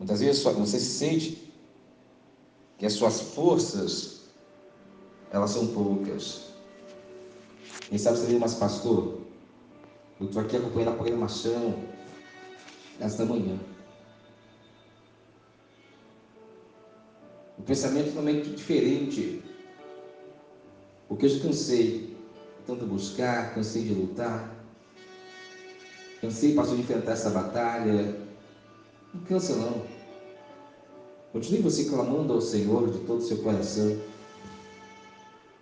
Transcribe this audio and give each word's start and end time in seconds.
Muitas 0.00 0.20
vezes 0.20 0.42
você 0.42 0.80
se 0.80 0.98
sente 0.98 1.52
que 2.78 2.86
as 2.86 2.94
suas 2.94 3.20
forças 3.20 4.22
elas 5.30 5.50
são 5.50 5.66
poucas. 5.66 6.46
Quem 7.86 7.98
sabe 7.98 8.16
você 8.16 8.28
diz, 8.28 8.38
mas 8.38 8.54
pastor, 8.54 9.20
eu 10.18 10.26
estou 10.26 10.40
aqui 10.40 10.56
acompanhando 10.56 10.92
a 10.92 10.96
programação 10.96 11.84
nesta 12.98 13.26
manhã. 13.26 13.60
O 17.58 17.62
pensamento 17.62 18.06
é 18.06 18.08
totalmente 18.08 18.50
diferente. 18.52 19.42
Porque 21.08 21.26
eu 21.26 21.28
já 21.28 21.42
cansei 21.42 22.16
tanto 22.66 22.86
buscar, 22.86 23.54
cansei 23.54 23.82
de 23.84 23.92
lutar, 23.92 24.50
cansei, 26.22 26.54
pastor, 26.54 26.76
de 26.76 26.82
enfrentar 26.84 27.12
essa 27.12 27.28
batalha. 27.28 28.19
Não 29.12 29.22
cansa 29.22 29.56
não. 29.56 29.82
Continue 31.32 31.62
você 31.62 31.84
clamando 31.84 32.32
ao 32.32 32.40
Senhor 32.40 32.90
de 32.90 32.98
todo 33.00 33.18
o 33.18 33.22
seu 33.22 33.38
coração. 33.38 33.96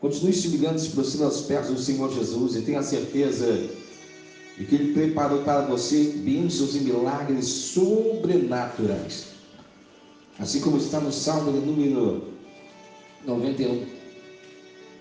Continue 0.01 0.33
se 0.33 0.49
humilhando, 0.49 0.79
se 0.79 0.89
aproximando 0.89 1.33
aos 1.33 1.43
pés 1.43 1.67
do 1.67 1.79
Senhor 1.79 2.13
Jesus 2.13 2.57
e 2.57 2.63
tenha 2.63 2.83
certeza 2.83 3.53
de 4.57 4.65
que 4.65 4.75
Ele 4.75 4.93
preparou 4.93 5.43
para 5.43 5.63
você 5.63 6.05
bênçãos 6.17 6.75
e 6.75 6.81
milagres 6.81 7.47
sobrenaturais. 7.47 9.27
Assim 10.39 10.61
como 10.61 10.79
está 10.79 11.01
no 11.01 11.13
Salmo 11.13 11.53
de 11.53 11.59
número 11.59 12.29
91. 13.25 13.87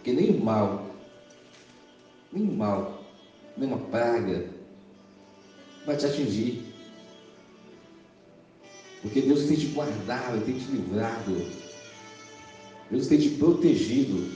Que 0.04 0.14
nem 0.14 0.32
o 0.32 0.44
mal, 0.44 0.90
nem 2.32 2.44
o 2.44 2.52
mal, 2.52 3.04
nem 3.58 3.70
uma 3.70 3.78
praga 3.78 4.50
vai 5.86 5.96
te 5.96 6.06
atingir. 6.06 6.77
Porque 9.02 9.22
Deus 9.22 9.44
tem 9.44 9.58
te 9.58 9.68
guardado, 9.68 10.44
tem 10.46 10.58
te 10.58 10.72
livrado. 10.72 11.46
Deus 12.90 13.08
tem 13.08 13.20
te 13.20 13.30
protegido. 13.30 14.32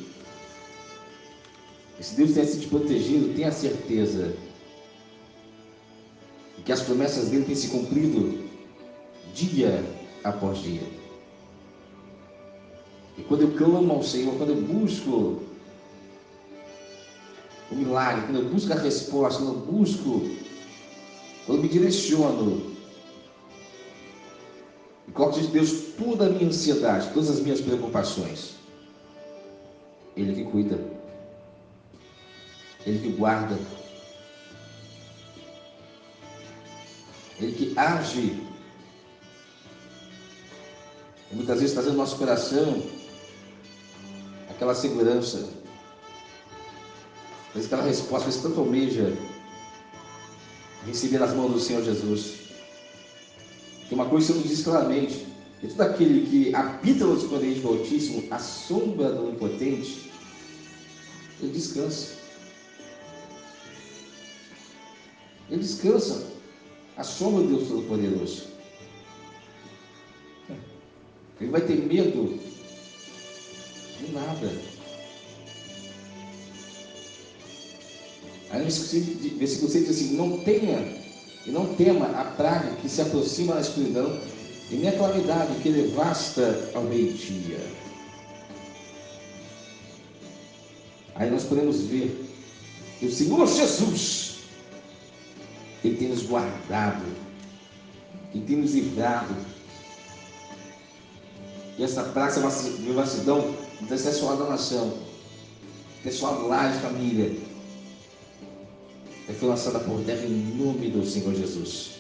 E 2.00 2.04
se 2.04 2.16
Deus 2.16 2.34
tem 2.34 2.46
te 2.46 2.68
protegido, 2.68 3.34
tenha 3.36 3.52
certeza 3.52 4.36
de 6.58 6.64
que 6.64 6.72
as 6.72 6.82
promessas 6.82 7.30
dele 7.30 7.46
têm 7.46 7.56
se 7.56 7.70
cumprido 7.70 8.40
dia 9.34 9.84
após 10.24 10.60
dia. 10.60 10.84
E 13.18 13.24
quando 13.24 13.42
eu 13.44 13.52
clamo 13.52 13.94
ao 13.94 14.04
Senhor, 14.04 14.36
quando 14.36 14.52
eu 14.52 14.62
busco 14.62 15.42
o 17.72 17.76
milagre, 17.76 18.26
quando 18.26 18.40
eu 18.40 18.50
busco 18.50 18.74
a 18.74 18.76
resposta, 18.76 19.44
quando 19.44 19.60
eu 19.60 19.66
busco, 19.66 20.22
quando 21.46 21.60
eu 21.60 21.64
me 21.64 21.70
direciono, 21.70 22.71
de 25.40 25.48
Deus 25.48 25.72
toda 25.98 26.26
a 26.26 26.30
minha 26.30 26.48
ansiedade, 26.48 27.10
todas 27.14 27.30
as 27.30 27.40
minhas 27.40 27.62
preocupações, 27.62 28.56
Ele 30.16 30.34
que 30.34 30.50
cuida, 30.50 30.80
Ele 32.86 33.00
que 33.00 33.10
guarda, 33.18 33.58
Ele 37.40 37.52
que 37.54 37.78
age. 37.78 38.44
E 41.32 41.36
muitas 41.36 41.60
vezes 41.60 41.74
trazendo 41.74 41.94
no 41.94 42.00
nosso 42.00 42.18
coração 42.18 42.84
aquela 44.50 44.76
segurança, 44.76 45.50
aquela 47.56 47.84
resposta 47.84 48.30
que 48.30 48.42
tanto 48.42 48.60
almeja 48.60 49.18
receber 50.86 51.20
nas 51.20 51.34
mãos 51.34 51.54
do 51.54 51.60
Senhor 51.60 51.84
Jesus. 51.84 52.51
Que 53.92 53.96
uma 53.96 54.06
coisa 54.06 54.34
nos 54.34 54.48
diz 54.48 54.64
claramente, 54.64 55.28
que 55.60 55.68
todo 55.68 55.82
aquele 55.82 56.26
que 56.26 56.56
habita 56.56 57.04
no 57.04 57.18
esconderijo 57.18 57.60
do 57.60 57.68
Altíssimo, 57.68 58.24
a 58.32 58.40
sombra 58.40 59.12
do 59.12 59.28
Onipotente, 59.28 60.10
ele 61.42 61.52
descansa. 61.52 62.14
Ele 65.50 65.60
descansa. 65.60 66.26
A 66.96 67.04
sombra 67.04 67.44
do 67.44 67.50
Deus 67.50 67.68
Todo-Poderoso. 67.68 68.48
Ele 71.42 71.52
vai 71.52 71.60
ter 71.60 71.76
medo 71.76 72.40
de 74.00 74.12
nada. 74.14 74.62
Aí 78.52 78.60
no 78.60 79.38
versículo 79.38 79.70
6 79.70 79.86
diz 79.86 79.90
assim: 79.90 80.16
Não 80.16 80.38
tenha 80.46 81.01
e 81.46 81.52
não 81.52 81.74
tema 81.76 82.06
a 82.08 82.24
praga 82.24 82.76
que 82.76 82.90
se 82.90 83.02
aproxima 83.02 83.56
na 83.56 83.62
escuridão, 83.62 84.20
e 84.70 84.76
nem 84.76 84.90
a 84.90 84.98
calamidade 84.98 85.56
que 85.62 85.72
devasta 85.72 86.72
ao 86.74 86.84
meio-dia. 86.84 87.60
Aí 91.16 91.30
nós 91.30 91.44
podemos 91.44 91.82
ver 91.82 92.26
que 93.00 93.06
o 93.06 93.12
Senhor 93.12 93.46
Jesus, 93.48 94.38
Ele 95.84 95.98
tem 95.98 96.08
nos 96.10 96.24
guardado, 96.24 97.04
Ele 98.34 98.46
tem 98.46 98.58
nos 98.58 98.74
livrado 98.74 99.36
e 101.82 101.84
essa 101.84 102.04
de 102.04 102.92
vastidão 102.92 103.56
não 103.80 103.88
tem 103.88 103.98
só 103.98 104.36
da 104.36 104.46
nação, 104.46 104.94
só 106.12 106.30
lá 106.48 106.68
de 106.68 106.80
família. 106.80 107.51
É 109.32 109.46
lançada 109.46 109.80
por 109.80 110.02
terra 110.02 110.26
em 110.26 110.56
nome 110.58 110.90
do 110.90 111.06
Senhor 111.06 111.34
Jesus. 111.34 111.92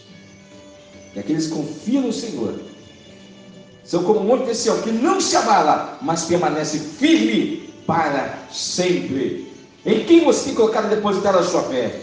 E 1.15 1.19
aqueles 1.19 1.47
que 1.47 1.53
confiam 1.53 2.03
no 2.03 2.13
Senhor 2.13 2.59
são 3.85 4.03
como 4.03 4.19
um 4.19 4.23
monte 4.23 4.45
de 4.45 4.55
Sião 4.55 4.81
que 4.81 4.91
não 4.91 5.21
se 5.21 5.35
abala, 5.35 5.97
mas 6.01 6.25
permanece 6.25 6.77
firme 6.79 7.73
para 7.87 8.37
sempre. 8.51 9.49
Em 9.85 10.03
quem 10.05 10.25
você 10.25 10.45
tem 10.45 10.55
colocado 10.55 10.89
depositar 10.89 11.35
a 11.35 11.43
sua 11.43 11.63
fé? 11.63 12.01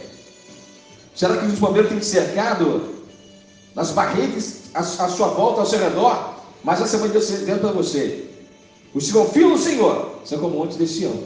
Será 1.14 1.36
que 1.36 1.46
os 1.46 1.58
bombeiros 1.58 1.90
têm 1.90 2.00
cercado 2.00 3.04
nas 3.74 3.90
barreiras 3.90 4.62
à 4.74 4.82
sua 4.82 5.28
volta, 5.28 5.60
ao 5.60 5.66
seu 5.66 5.78
redor? 5.78 6.36
Mas 6.64 6.80
essa 6.80 6.98
mãe 6.98 7.10
Deus 7.10 7.28
dentro 7.28 7.60
para 7.60 7.72
você. 7.72 8.24
Os 8.94 9.06
que 9.06 9.12
confiam 9.12 9.50
no 9.50 9.58
Senhor 9.58 10.20
são 10.24 10.38
como 10.38 10.56
o 10.56 10.58
monte 10.60 10.78
de 10.78 10.86
Sião, 10.88 11.22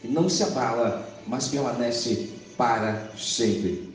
que 0.00 0.08
não 0.08 0.28
se 0.28 0.42
abala, 0.42 1.06
mas 1.26 1.48
permanece 1.48 2.35
para 2.56 3.10
sempre. 3.16 3.94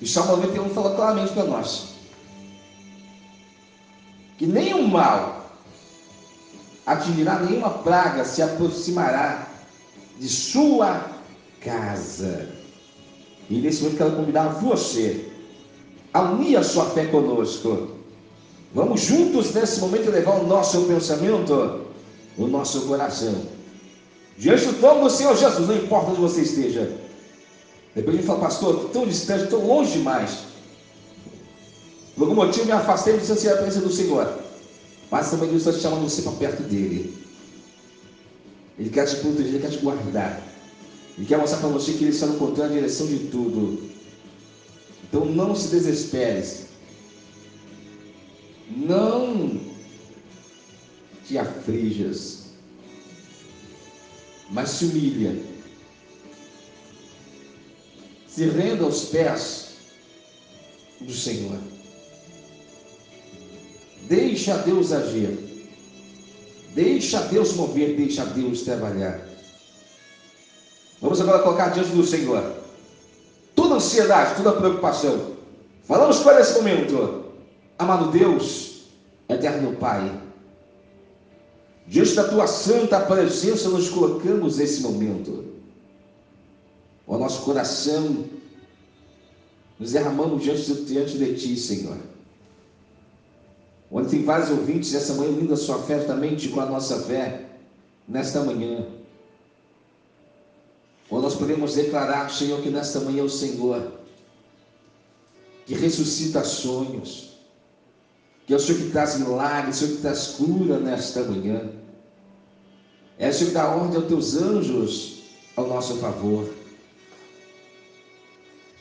E 0.00 0.06
Salmo 0.06 0.36
91 0.36 0.70
fala 0.70 0.94
claramente 0.94 1.32
para 1.32 1.44
nós 1.44 1.94
que 4.36 4.46
nenhum 4.46 4.88
mal 4.88 5.50
atingirá, 6.84 7.38
nenhuma 7.40 7.70
praga 7.70 8.24
se 8.24 8.42
aproximará 8.42 9.48
de 10.18 10.28
sua 10.28 11.08
casa. 11.60 12.48
E 13.48 13.60
nesse 13.60 13.82
momento 13.82 13.98
quero 13.98 14.16
convidar 14.16 14.48
você 14.48 15.32
a 16.12 16.22
unir 16.22 16.56
a 16.56 16.62
sua 16.62 16.86
fé 16.86 17.06
conosco 17.06 17.94
Vamos 18.74 19.02
juntos 19.02 19.54
nesse 19.54 19.78
momento 19.78 20.10
levar 20.10 20.40
o 20.40 20.48
nosso 20.48 20.82
pensamento, 20.86 21.82
o 22.36 22.46
nosso 22.48 22.80
coração. 22.88 23.32
Diante 24.36 24.66
do 24.66 24.74
trono 24.74 25.04
do 25.04 25.10
Senhor 25.10 25.36
Jesus, 25.36 25.68
não 25.68 25.76
importa 25.76 26.10
onde 26.10 26.20
você 26.20 26.42
esteja. 26.42 26.92
Depois 27.94 28.16
ele 28.16 28.26
fala, 28.26 28.40
pastor, 28.40 28.74
estou 28.74 28.88
tão 28.90 29.06
distante, 29.06 29.44
estou 29.44 29.64
longe 29.64 29.92
demais. 29.92 30.38
Por 32.16 32.24
algum 32.24 32.34
motivo 32.34 32.66
me 32.66 32.72
afastei 32.72 33.14
de 33.14 33.20
distanciar 33.20 33.54
a 33.54 33.58
presença 33.58 33.86
do 33.86 33.92
Senhor. 33.92 34.38
Mas 35.10 35.30
também 35.30 35.48
Deus 35.48 35.62
está 35.62 35.72
te 35.72 35.80
chamando 35.80 36.08
você 36.08 36.22
para 36.22 36.32
perto 36.32 36.62
dele. 36.64 37.16
Ele 38.78 38.90
quer 38.90 39.06
te 39.06 39.16
proteger, 39.16 39.54
ele 39.54 39.60
quer 39.60 39.70
te 39.70 39.78
guardar. 39.78 40.42
Ele 41.16 41.26
quer 41.26 41.38
mostrar 41.38 41.58
para 41.58 41.68
você 41.68 41.92
que 41.92 42.02
ele 42.02 42.10
está 42.10 42.26
no 42.26 42.38
controle, 42.38 42.70
na 42.70 42.80
direção 42.80 43.06
de 43.06 43.18
tudo. 43.30 43.80
Então 45.04 45.24
não 45.24 45.54
se 45.54 45.68
desespere 45.68 46.64
não 48.76 49.60
te 51.26 51.38
aflijas, 51.38 52.43
mas 54.54 54.70
se 54.70 54.84
humilha, 54.84 55.36
se 58.28 58.46
renda 58.46 58.84
aos 58.84 59.06
pés 59.06 59.74
do 61.00 61.12
Senhor. 61.12 61.58
Deixa 64.04 64.56
Deus 64.58 64.92
agir, 64.92 65.68
deixa 66.72 67.20
Deus 67.22 67.54
mover, 67.54 67.96
deixa 67.96 68.24
Deus 68.26 68.62
trabalhar. 68.62 69.26
Vamos 71.02 71.20
agora 71.20 71.42
colocar 71.42 71.70
diante 71.70 71.90
do 71.90 72.04
Senhor 72.04 72.54
toda 73.56 73.74
ansiedade, 73.74 74.36
toda 74.36 74.52
preocupação. 74.52 75.32
Falamos 75.82 76.20
para 76.20 76.40
esse 76.40 76.54
momento. 76.54 77.24
Amado 77.76 78.12
Deus, 78.12 78.84
eterno 79.28 79.72
Pai, 79.76 80.12
diante 81.86 82.14
da 82.14 82.28
tua 82.28 82.46
santa 82.46 83.00
presença 83.00 83.68
nos 83.68 83.88
colocamos 83.88 84.58
nesse 84.58 84.80
momento. 84.80 85.44
O 87.06 87.18
nosso 87.18 87.42
coração 87.42 88.24
nos 89.78 89.92
derramamos 89.92 90.42
diante 90.42 90.72
diante 90.84 91.18
de 91.18 91.34
ti, 91.34 91.56
Senhor. 91.56 91.98
onde 93.90 94.08
tem 94.08 94.24
vários 94.24 94.50
ouvintes 94.50 94.94
essa 94.94 95.14
manhã 95.14 95.30
unindo 95.30 95.52
a 95.52 95.56
sua 95.56 95.78
fé 95.82 95.98
justamente 95.98 96.48
com 96.48 96.60
a 96.60 96.66
nossa 96.66 97.00
fé 97.02 97.44
nesta 98.08 98.42
manhã. 98.42 98.86
Onde 101.10 101.22
nós 101.22 101.34
podemos 101.34 101.74
declarar, 101.74 102.30
Senhor, 102.30 102.60
que 102.62 102.70
nesta 102.70 103.00
manhã 103.00 103.22
o 103.22 103.30
Senhor 103.30 104.04
que 105.66 105.74
ressuscita 105.74 106.44
sonhos, 106.44 107.33
que 108.46 108.52
é 108.52 108.56
o 108.56 108.60
Senhor 108.60 108.82
que 108.82 108.90
traz 108.90 109.18
milagres, 109.18 109.76
o 109.76 109.78
Senhor 109.80 109.96
que 109.96 110.02
traz 110.02 110.26
cura 110.28 110.78
nesta 110.78 111.22
manhã. 111.22 111.70
É 113.18 113.28
o 113.28 113.32
Senhor 113.32 113.48
que 113.48 113.54
dá 113.54 113.68
ordem 113.68 113.96
aos 113.96 114.06
teus 114.06 114.36
anjos 114.36 115.22
ao 115.56 115.66
nosso 115.66 115.96
favor. 115.96 116.48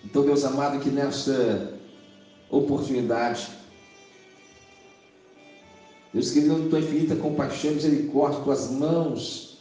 Então, 0.04 0.26
Deus 0.26 0.44
amado, 0.44 0.80
que 0.80 0.90
nesta 0.90 1.80
oportunidade, 2.50 3.48
Deus 6.14 6.30
querido, 6.30 6.70
tua 6.70 6.80
infinita 6.80 7.16
compaixão 7.16 7.72
e 7.72 7.76
misericórdia, 7.76 8.42
tuas 8.42 8.70
mãos 8.70 9.58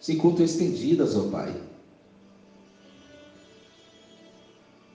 se 0.00 0.12
encontram 0.12 0.44
estendidas, 0.44 1.16
ó 1.16 1.28
Pai. 1.30 1.54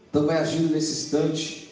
Então 0.10 0.28
vai 0.28 0.38
agindo 0.38 0.72
nesse 0.72 1.06
instante, 1.06 1.63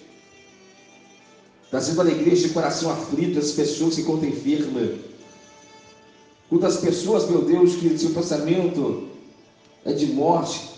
trazendo 1.71 2.01
alegria 2.01 2.35
de 2.35 2.49
coração 2.49 2.91
aflito, 2.91 3.39
as 3.39 3.51
pessoas 3.51 3.95
que 3.95 4.01
encontram 4.01 4.29
enfermas. 4.29 4.99
Quantas 6.49 6.77
pessoas, 6.77 7.29
meu 7.29 7.43
Deus, 7.43 7.75
que 7.77 7.97
seu 7.97 8.09
pensamento 8.09 9.07
é 9.85 9.93
de 9.93 10.07
morte, 10.07 10.69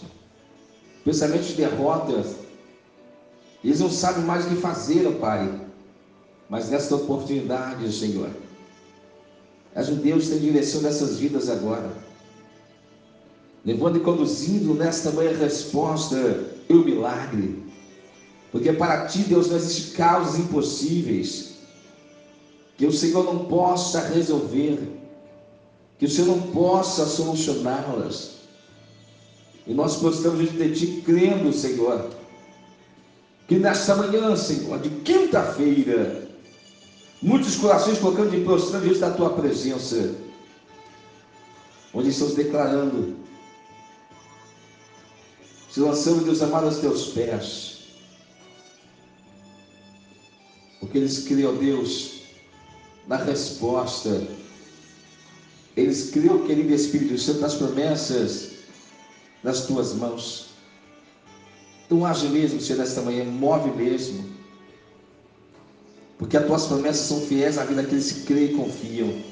pensamento 1.04 1.48
de 1.48 1.54
derrota, 1.54 2.24
eles 3.63 3.80
não 3.80 3.90
sabem 3.90 4.24
mais 4.24 4.45
o 4.45 4.50
que 4.50 4.56
fazer, 4.57 5.07
ó 5.07 5.12
Pai. 5.13 5.62
Mas 6.48 6.69
nesta 6.69 6.96
oportunidade, 6.96 7.92
Senhor, 7.92 8.30
um 9.75 9.96
Deus 9.96 10.30
tem 10.30 10.39
direção 10.39 10.81
nessas 10.81 11.18
vidas 11.18 11.50
agora. 11.50 11.89
Levando 13.66 13.98
e 13.98 14.01
conduzindo 14.01 14.75
nesta 14.75 15.10
manhã 15.10 15.36
resposta 15.36 16.46
e 16.69 16.74
o 16.74 16.86
milagre. 16.86 17.62
Porque 18.53 18.71
para 18.71 19.07
ti, 19.07 19.23
Deus, 19.23 19.50
não 19.50 19.57
existe 19.57 19.97
causas 19.97 20.39
impossíveis 20.39 21.55
que 22.77 22.85
o 22.85 22.91
Senhor 22.91 23.23
não 23.23 23.45
possa 23.45 24.00
resolver, 24.09 24.77
que 25.97 26.05
o 26.05 26.09
Senhor 26.09 26.27
não 26.27 26.51
possa 26.51 27.07
solucioná-las. 27.07 28.33
E 29.65 29.73
nós 29.73 29.95
gostamos 29.95 30.51
de 30.51 30.71
ti 30.71 31.01
crendo, 31.03 31.51
Senhor, 31.51 32.11
que 33.47 33.55
nesta 33.55 33.95
manhã, 33.95 34.35
Senhor, 34.35 34.77
de 34.79 34.89
quinta-feira, 35.01 36.29
muitos 37.23 37.55
corações 37.55 37.97
colocando 37.97 38.29
de 38.29 38.41
prostrando 38.44 38.83
diante 38.83 39.00
da 39.00 39.09
tua 39.09 39.31
presença, 39.31 40.13
onde 41.91 42.09
estamos 42.09 42.35
declarando, 42.35 43.15
se 45.71 45.79
lançando, 45.79 46.23
Deus 46.23 46.39
amado, 46.44 46.67
aos 46.67 46.77
teus 46.77 47.07
pés, 47.13 47.73
porque 50.94 51.00
eles 51.00 51.24
criam, 51.24 51.56
Deus, 51.56 52.22
na 53.07 53.16
resposta, 53.16 54.28
eles 55.75 56.12
criam, 56.12 56.45
querido 56.45 56.72
Espírito 56.72 57.18
Santo, 57.18 57.40
nas 57.40 57.56
promessas 57.56 58.51
nas 59.42 59.66
tuas 59.66 59.95
mãos. 59.95 60.50
Então 61.88 62.06
age 62.06 62.28
mesmo, 62.28 62.62
Senhor, 62.62 62.78
nesta 62.78 63.01
manhã, 63.01 63.25
move 63.25 63.72
mesmo. 63.72 64.24
Porque 66.19 66.38
as 66.38 66.45
tuas 66.45 66.68
promessas 66.68 67.07
são 67.07 67.22
fiéis 67.22 67.57
à 67.57 67.66
vida 67.66 67.81
daqueles 67.81 68.12
que 68.12 68.22
creem 68.22 68.51
e 68.51 68.56
confiam. 68.56 69.24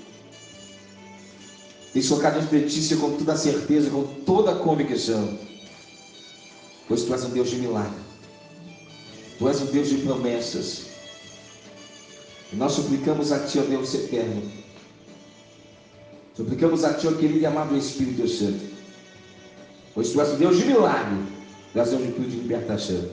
Tem 1.94 2.02
colocado 2.02 2.50
diante 2.50 2.74
de 2.74 2.88
ti, 2.88 2.96
com 2.96 3.18
toda 3.18 3.34
a 3.34 3.38
certeza, 3.38 3.92
com 3.92 4.04
toda 4.26 4.54
a 4.54 4.56
convicção. 4.56 5.38
Pois 6.88 7.04
tu 7.04 7.14
és 7.14 7.24
um 7.24 7.30
Deus 7.30 7.52
de 7.52 7.58
milagre. 7.58 8.00
Tu 9.38 9.48
és 9.48 9.62
um 9.62 9.66
Deus 9.68 9.90
de 9.90 9.98
promessas. 9.98 10.91
E 12.52 12.56
nós 12.56 12.74
suplicamos 12.74 13.32
a 13.32 13.40
Ti, 13.40 13.60
ó 13.60 13.64
Deus 13.64 13.94
eterno. 13.94 14.42
Suplicamos 16.36 16.84
a 16.84 16.94
Ti, 16.94 17.08
ó 17.08 17.12
querido 17.14 17.40
e 17.40 17.46
amado 17.46 17.78
Espírito 17.78 18.28
Santo. 18.28 18.60
Pois 19.94 20.10
Tu 20.10 20.22
és 20.22 20.38
Deus 20.38 20.58
de 20.58 20.66
milagre. 20.66 21.18
Tu 21.72 21.80
és 21.80 21.94
um 21.94 21.98
Deus 21.98 22.32
de 22.32 22.38
libertação. 22.38 23.10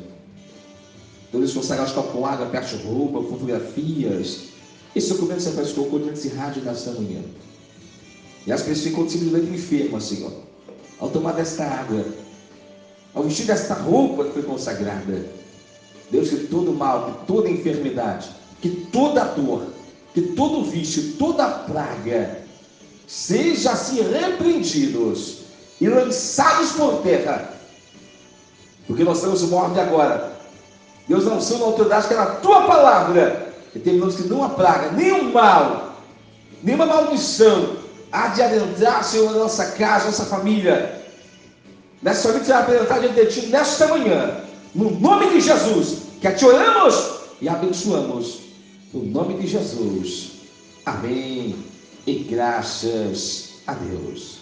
Todos 1.30 1.50
os 1.50 1.56
consagrados 1.56 1.92
com 1.92 2.26
água, 2.26 2.46
de 2.46 2.76
roupa, 2.76 3.22
fotografias. 3.22 4.48
Esse 4.96 5.10
documento 5.10 5.40
você 5.40 5.52
faz 5.52 5.72
colocou 5.72 5.98
dentro 5.98 6.14
desse 6.14 6.28
rádio 6.28 6.62
nesta 6.62 6.90
manhã. 6.92 7.22
E 8.46 8.52
as 8.52 8.62
pessoas 8.62 8.86
ficam 8.86 9.08
simplesmente 9.08 9.54
enfermas, 9.54 10.04
Senhor. 10.04 10.32
Ao 10.98 11.10
tomar 11.10 11.32
desta 11.32 11.64
água, 11.64 12.04
ao 13.14 13.22
vestir 13.22 13.46
desta 13.46 13.74
roupa 13.74 14.24
que 14.24 14.32
foi 14.32 14.42
consagrada. 14.42 15.26
Deus, 16.10 16.30
que 16.30 16.46
todo 16.46 16.72
mal, 16.72 17.12
que 17.12 17.26
toda 17.26 17.50
enfermidade, 17.50 18.30
que 18.60 18.70
toda 18.92 19.24
dor, 19.24 19.62
que 20.14 20.20
todo 20.20 20.64
vício, 20.64 21.14
toda 21.18 21.46
praga, 21.46 22.42
seja 23.06 23.72
assim 23.72 24.02
repreendidos 24.02 25.38
e 25.80 25.88
lançados 25.88 26.72
por 26.72 27.02
terra. 27.02 27.52
Porque 28.86 29.04
nós 29.04 29.22
uma 29.22 29.56
ordem 29.56 29.82
agora. 29.82 30.32
Deus 31.06 31.24
não 31.24 31.40
são 31.40 31.58
uma 31.58 31.66
autoridade 31.66 32.08
que 32.08 32.14
é 32.14 32.16
na 32.16 32.26
tua 32.26 32.62
palavra. 32.62 33.52
E 33.74 33.78
terminamos 33.78 34.16
que 34.16 34.22
não 34.22 34.42
há 34.42 34.48
praga, 34.48 34.92
nenhum 34.92 35.30
mal, 35.30 35.94
nenhuma 36.62 36.86
maldição 36.86 37.76
há 38.10 38.28
de 38.28 38.42
adentrar, 38.42 39.04
Senhor, 39.04 39.30
na 39.32 39.38
nossa 39.38 39.66
casa, 39.72 40.06
nossa 40.06 40.24
família. 40.24 41.02
Nessa 42.02 42.28
família 42.28 42.44
será 42.46 42.58
apresentada 42.60 43.00
diante 43.08 43.20
de 43.20 43.40
ti 43.40 43.46
nesta 43.48 43.86
manhã. 43.88 44.40
No 44.74 44.90
nome 44.90 45.30
de 45.30 45.40
Jesus, 45.40 45.98
que 46.20 46.30
te 46.32 46.44
oramos 46.44 47.10
e 47.40 47.48
abençoamos. 47.48 48.47
No 48.92 49.04
nome 49.04 49.34
de 49.34 49.46
Jesus. 49.46 50.30
Amém. 50.86 51.54
E 52.06 52.14
graças 52.20 53.60
a 53.66 53.74
Deus. 53.74 54.38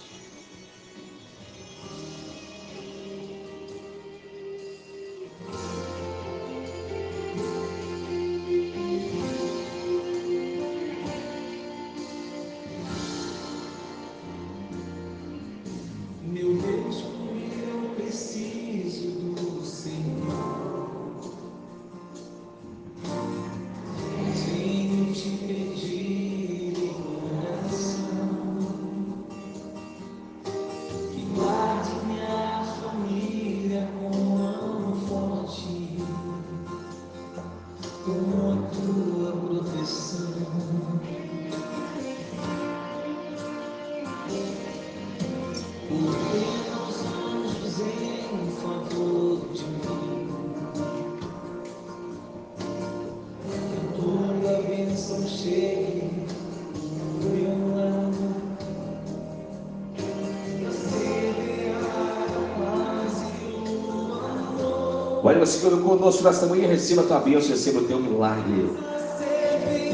Olha, 65.37 65.45
Senhor, 65.45 65.79
conosco 65.83 66.23
nesta 66.23 66.47
manhã, 66.47 66.67
receba 66.67 67.03
a 67.03 67.05
tua 67.05 67.19
bênção, 67.19 67.51
receba 67.51 67.79
o 67.79 67.83
teu 67.83 67.99
milagre. 67.99 68.71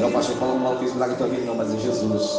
Não, 0.00 0.10
pastor, 0.10 0.36
falando 0.36 0.62
mal, 0.62 0.78
fez 0.78 0.94
milagre 0.94 1.12
na 1.12 1.18
tua 1.18 1.26
vida, 1.28 1.44
não, 1.44 1.54
mas 1.54 1.74
é 1.74 1.76
Jesus. 1.76 2.30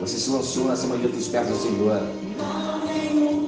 Você 0.00 0.16
se 0.16 0.30
lançou 0.30 0.66
nessa 0.66 0.86
manhã 0.86 1.08
dos 1.08 1.26
pés 1.26 1.48
do 1.48 1.56
Senhor. 1.56 2.00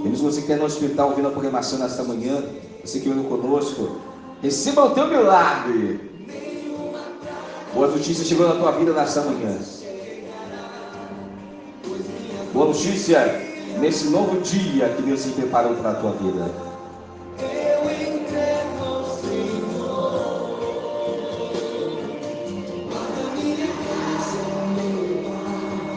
Temos 0.02 0.20
você 0.20 0.40
que 0.40 0.48
quer 0.48 0.58
no 0.58 0.64
hospital 0.64 1.10
ouvindo 1.10 1.28
a 1.28 1.30
programação 1.30 1.78
nesta 1.78 2.02
manhã, 2.02 2.42
você 2.84 2.98
que 2.98 3.08
veio 3.08 3.22
conosco, 3.22 3.98
receba 4.42 4.86
o 4.86 4.90
teu 4.90 5.06
milagre. 5.06 6.10
Boa 7.72 7.86
notícia 7.86 8.24
chegou 8.24 8.48
na 8.48 8.56
tua 8.56 8.72
vida 8.72 8.92
nesta 8.92 9.20
manhã. 9.20 9.56
Boa 12.52 12.66
notícia 12.66 13.40
nesse 13.78 14.08
novo 14.08 14.40
dia 14.40 14.88
que 14.88 15.02
Deus 15.02 15.20
se 15.20 15.28
preparou 15.28 15.76
para 15.76 15.92
a 15.92 15.94
tua 15.94 16.10
vida. 16.14 16.69